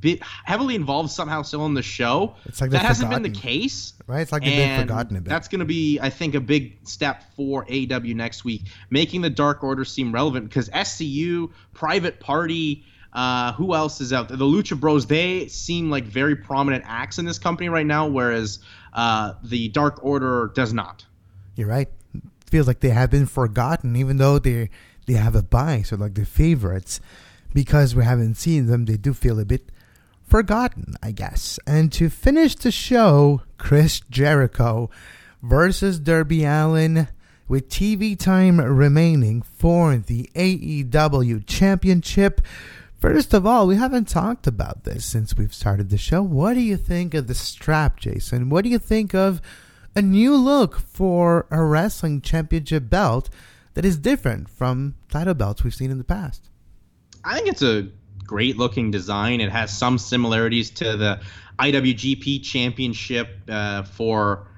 [0.00, 2.34] be heavily involved somehow still in the show.
[2.44, 4.20] It's like that hasn't been the case, right?
[4.20, 5.28] It's like they've forgotten a bit.
[5.28, 9.30] That's going to be, I think, a big step for AW next week, making the
[9.30, 14.36] Dark Order seem relevant because SCU, Private Party, uh, who else is out there?
[14.36, 15.06] The Lucha Bros.
[15.06, 18.58] They seem like very prominent acts in this company right now, whereas
[18.92, 21.04] uh, the Dark Order does not.
[21.56, 21.88] You're right.
[22.46, 24.70] Feels like they have been forgotten, even though they
[25.06, 27.00] they have a bias or like the favorites.
[27.54, 29.72] Because we haven't seen them, they do feel a bit
[30.22, 31.58] forgotten, I guess.
[31.66, 34.90] And to finish the show, Chris Jericho
[35.42, 37.08] versus Darby Allin
[37.48, 42.42] with TV time remaining for the AEW Championship.
[42.98, 46.20] First of all, we haven't talked about this since we've started the show.
[46.20, 48.50] What do you think of the strap, Jason?
[48.50, 49.40] What do you think of
[49.94, 53.30] a new look for a wrestling championship belt
[53.74, 56.48] that is different from title belts we've seen in the past?
[57.24, 57.86] I think it's a
[58.24, 59.40] great looking design.
[59.40, 61.20] It has some similarities to the
[61.60, 64.48] IWGP Championship uh, for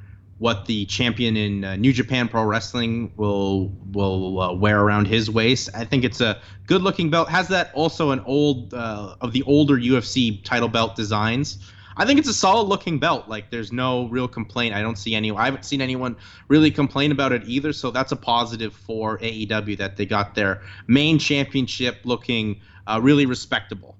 [0.40, 5.30] what the champion in uh, New Japan Pro Wrestling will will uh, wear around his
[5.30, 5.68] waist.
[5.74, 7.28] I think it's a good looking belt.
[7.28, 11.58] Has that also an old uh, of the older UFC title belt designs.
[11.98, 13.28] I think it's a solid looking belt.
[13.28, 14.74] Like there's no real complaint.
[14.74, 15.30] I don't see any.
[15.30, 16.16] I haven't seen anyone
[16.48, 17.74] really complain about it either.
[17.74, 23.26] So that's a positive for AEW that they got their main championship looking uh, really
[23.26, 23.98] respectable.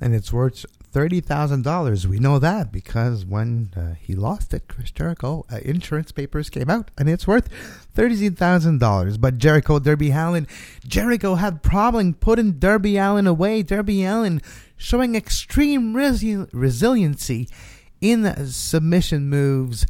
[0.00, 2.06] And it's worth thirty thousand dollars.
[2.06, 6.70] We know that because when uh, he lost it, Chris Jericho, uh, insurance papers came
[6.70, 7.48] out, and it's worth
[7.94, 9.16] thirty thousand dollars.
[9.18, 10.46] But Jericho, Darby Allin,
[10.86, 13.62] Jericho had problem putting Darby Allin away.
[13.62, 14.40] Darby Allin
[14.76, 17.48] showing extreme resi- resiliency
[18.00, 19.86] in submission moves,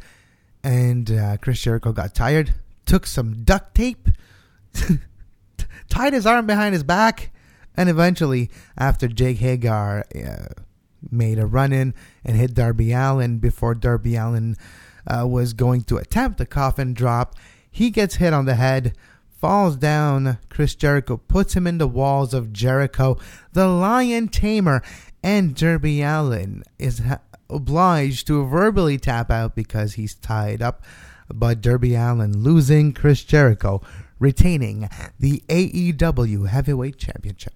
[0.63, 2.53] and uh, Chris Jericho got tired,
[2.85, 4.07] took some duct tape,
[5.89, 7.31] tied his arm behind his back
[7.75, 10.61] and eventually, after Jake Hager uh,
[11.11, 11.93] made a run in
[12.23, 14.55] and hit Darby Allin before Darby Allin
[15.07, 17.35] uh, was going to attempt a coffin drop,
[17.69, 18.95] he gets hit on the head,
[19.39, 20.37] falls down.
[20.49, 23.17] Chris Jericho puts him in the walls of Jericho.
[23.51, 24.81] The Lion Tamer
[25.23, 30.83] and Darby Allin is ha- obliged to verbally tap out because he's tied up.
[31.33, 33.81] But Darby Allin losing Chris Jericho,
[34.19, 34.87] retaining
[35.19, 37.53] the AEW Heavyweight Championship.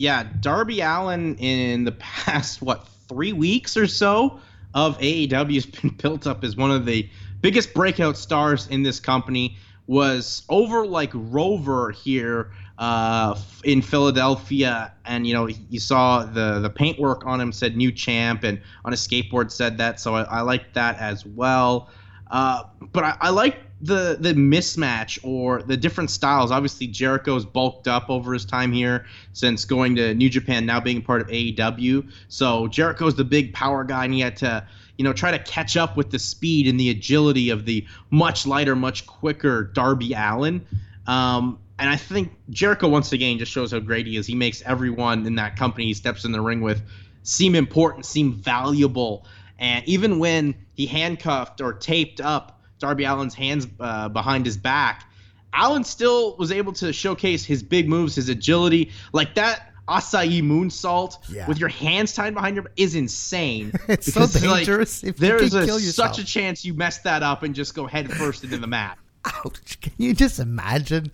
[0.00, 4.40] Yeah, Darby Allin in the past, what, three weeks or so
[4.72, 7.06] of AEW has been built up as one of the
[7.42, 9.58] biggest breakout stars in this company.
[9.86, 16.70] Was over like Rover here uh, in Philadelphia, and you know you saw the the
[16.70, 20.40] paintwork on him said "new champ," and on his skateboard said that, so I, I
[20.42, 21.90] like that as well.
[22.30, 26.50] Uh, but I, I like the the mismatch or the different styles.
[26.50, 31.02] Obviously, Jericho's bulked up over his time here since going to New Japan, now being
[31.02, 32.10] part of AEW.
[32.28, 34.66] So Jericho's the big power guy, and he had to
[34.98, 38.46] you know try to catch up with the speed and the agility of the much
[38.46, 40.66] lighter, much quicker Darby Allin.
[41.06, 44.26] Um, and I think Jericho once again just shows how great he is.
[44.26, 46.82] He makes everyone in that company he steps in the ring with
[47.22, 49.26] seem important, seem valuable.
[49.58, 55.08] And even when he handcuffed or taped up Darby Allin's hands uh, behind his back,
[55.54, 61.16] Allin still was able to showcase his big moves, his agility, like that Asai moonsault
[61.28, 61.46] Yeah.
[61.48, 63.72] with your hands tied behind your is insane.
[63.88, 64.32] It's so like,
[64.66, 67.74] dangerous if you There's can a, such a chance you mess that up and just
[67.74, 68.98] go head first into the mat.
[69.24, 69.80] Ouch!
[69.80, 71.10] Can you just imagine?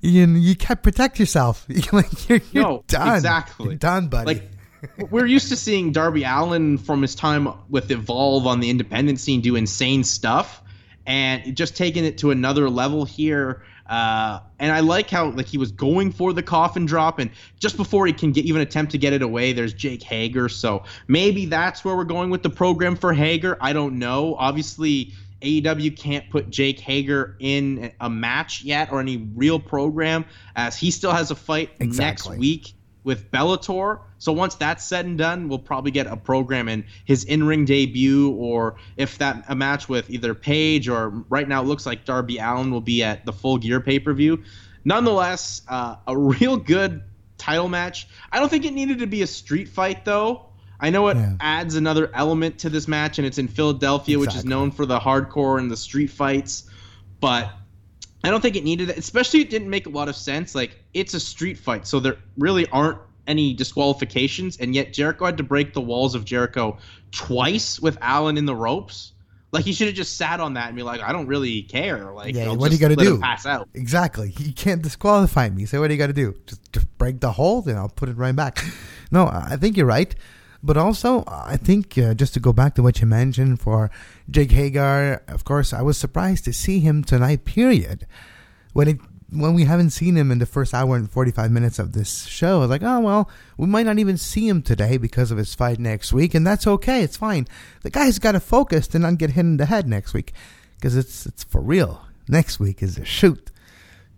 [0.00, 1.66] You, you can't protect yourself.
[1.92, 3.16] like you're, you're No, done.
[3.16, 3.66] exactly.
[3.66, 4.26] You're done, buddy.
[4.26, 9.20] Like we're used to seeing Darby Allin from his time with Evolve on the independent
[9.20, 10.62] scene do insane stuff,
[11.10, 13.64] and just taking it to another level here.
[13.88, 17.76] Uh, and I like how like he was going for the coffin drop, and just
[17.76, 20.48] before he can get even attempt to get it away, there's Jake Hager.
[20.48, 23.58] So maybe that's where we're going with the program for Hager.
[23.60, 24.36] I don't know.
[24.36, 30.76] Obviously, AEW can't put Jake Hager in a match yet or any real program, as
[30.76, 32.30] he still has a fight Exactly.
[32.30, 34.00] next week with Bellator.
[34.18, 38.30] So once that's said and done, we'll probably get a program in his in-ring debut,
[38.32, 42.38] or if that a match with either Page or right now it looks like Darby
[42.38, 44.42] Allin will be at the Full Gear pay-per-view.
[44.84, 47.02] Nonetheless, uh, a real good
[47.38, 48.06] title match.
[48.30, 50.46] I don't think it needed to be a street fight though.
[50.78, 51.36] I know it Yeah.
[51.40, 54.98] adds another element to this match, and it's in Philadelphia, which is known for the
[54.98, 56.64] hardcore and the street fights.
[57.20, 57.50] But
[58.22, 60.54] I don't think it needed it, especially it didn't make a lot of sense.
[60.54, 65.36] Like it's a street fight, so there really aren't any disqualifications, and yet Jericho had
[65.38, 66.78] to break the walls of Jericho
[67.12, 69.12] twice with Allin in the ropes.
[69.52, 72.12] Like he should have just sat on that and be like, I don't really care.
[72.12, 73.18] Like, Yeah, what do you gotta do?
[73.20, 73.68] Pass out.
[73.74, 74.32] Exactly.
[74.38, 75.64] You can't disqualify me.
[75.66, 76.36] So what do you got to do?
[76.46, 78.64] Just, just break the hold and I'll put it right back.
[79.12, 80.14] No, I think you're right.
[80.62, 83.90] But also, I think uh, just to go back to what you mentioned for
[84.28, 87.44] Jake Hager, of course, I was surprised to see him tonight.
[87.44, 88.06] Period.
[88.72, 88.98] When it
[89.32, 92.58] when we haven't seen him in the first hour and 45 minutes of this show,
[92.58, 95.54] I was like, oh, well, we might not even see him today because of his
[95.54, 97.02] fight next week, and that's okay.
[97.02, 97.46] It's fine.
[97.82, 100.32] The guy's got to focus to not get hit in the head next week
[100.76, 102.06] because it's, it's for real.
[102.28, 103.50] Next week is a shoot.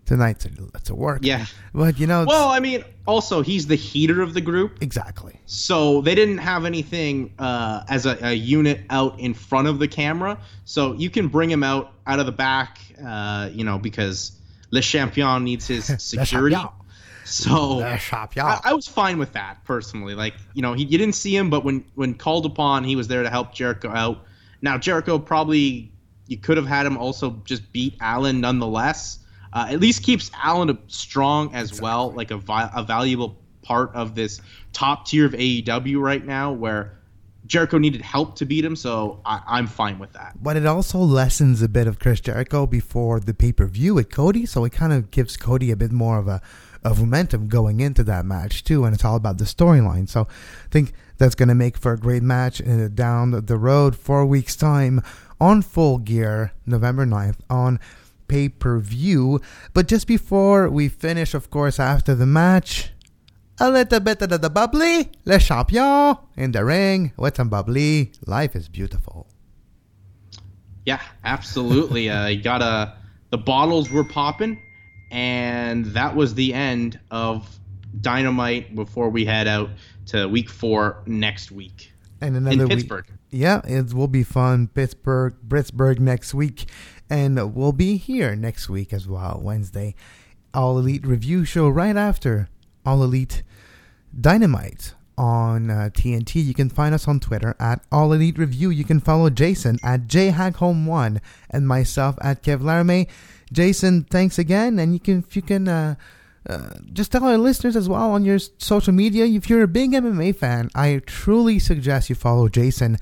[0.06, 1.20] Tonight's a, it's a work.
[1.22, 1.46] Yeah.
[1.72, 4.82] But, you know, Well, I mean, also he's the heater of the group.
[4.82, 5.38] exactly.
[5.46, 9.88] So they didn't have anything uh, as a, a unit out in front of the
[9.88, 10.38] camera.
[10.64, 14.32] So you can bring him out out of the back, uh, you know, because
[14.70, 16.56] Le Champion needs his security.
[17.24, 18.46] So Le Champion.
[18.46, 20.14] I, I was fine with that personally.
[20.14, 23.06] Like, you know, he, you didn't see him, but when when called upon, he was
[23.08, 24.24] there to help Jericho out.
[24.60, 25.92] Now Jericho probably
[26.26, 29.18] you could have had him also just beat Allin nonetheless.
[29.52, 34.14] Uh, at least keeps Allin strong as well, like a, vi- a valuable part of
[34.14, 34.40] this
[34.72, 36.98] top tier of AEW right now, where
[37.46, 38.76] Jericho needed help to beat him.
[38.76, 40.42] So I, I'm fine with that.
[40.42, 44.10] But it also lessens a bit of Chris Jericho before the pay per view with
[44.10, 46.40] Cody, so it kind of gives Cody a bit more of a
[46.84, 50.08] of momentum going into that match too, and it's all about the storyline.
[50.08, 53.94] So I think that's going to make for a great match uh, down the road
[53.94, 55.00] four weeks time
[55.40, 57.78] on Full Gear, November 9th on
[58.28, 59.40] pay per view.
[59.74, 62.90] But just before we finish, of course, after the match.
[63.60, 68.10] A little bit of the bubbly, Le Champion in the ring with some bubbly.
[68.26, 69.28] Life is beautiful.
[70.84, 72.08] Yeah, absolutely.
[72.08, 72.94] uh, you got a
[73.30, 74.60] the bottles were popping,
[75.10, 77.48] and that was the end of
[78.00, 79.70] Dynamite before we head out
[80.06, 82.90] to Week Four next week And in another week.
[83.30, 84.68] Yeah, it will be fun.
[84.68, 86.66] Pittsburgh, Pittsburgh next week,
[87.10, 89.40] and we'll be here next week as well.
[89.42, 89.94] Wednesday,
[90.54, 92.48] All Elite review show right after
[92.84, 93.42] All Elite
[94.18, 96.44] Dynamite on uh, TNT.
[96.44, 98.70] You can find us on Twitter at All Elite Review.
[98.70, 103.08] You can follow Jason at JHagholm1 and myself at Kev.
[103.52, 104.78] Jason, thanks again.
[104.78, 105.94] And you can, if you can, uh,
[106.48, 109.24] uh, just tell our listeners as well on your social media.
[109.24, 112.98] If you're a big MMA fan, I truly suggest you follow Jason.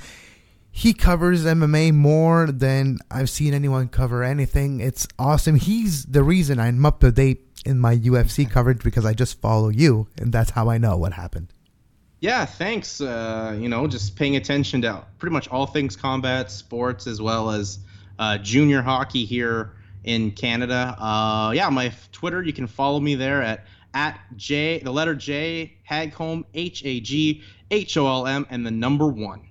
[0.72, 4.80] He covers MMA more than I've seen anyone cover anything.
[4.80, 5.56] It's awesome.
[5.56, 9.68] He's the reason I'm up to date in my UFC coverage because I just follow
[9.68, 11.52] you, and that's how I know what happened.
[12.20, 13.00] Yeah, thanks.
[13.00, 17.50] Uh, you know, just paying attention to pretty much all things combat sports as well
[17.50, 17.78] as
[18.18, 19.72] uh, junior hockey here
[20.04, 20.96] in Canada.
[20.98, 25.76] Uh, yeah, my Twitter, you can follow me there at at J, the letter J,
[25.88, 29.48] Hagholm, H A G H O L M, and the number one.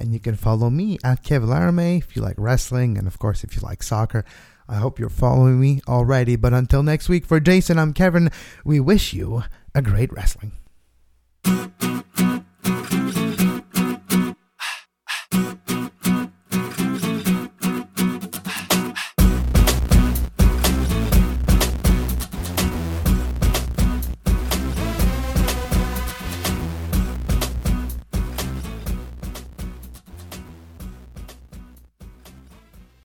[0.00, 3.42] And you can follow me at Kev Laramie if you like wrestling, and of course,
[3.42, 4.24] if you like soccer.
[4.68, 6.36] I hope you're following me already.
[6.36, 8.30] But until next week, for Jason, I'm Kevin.
[8.64, 9.42] We wish you
[9.74, 10.52] a great wrestling.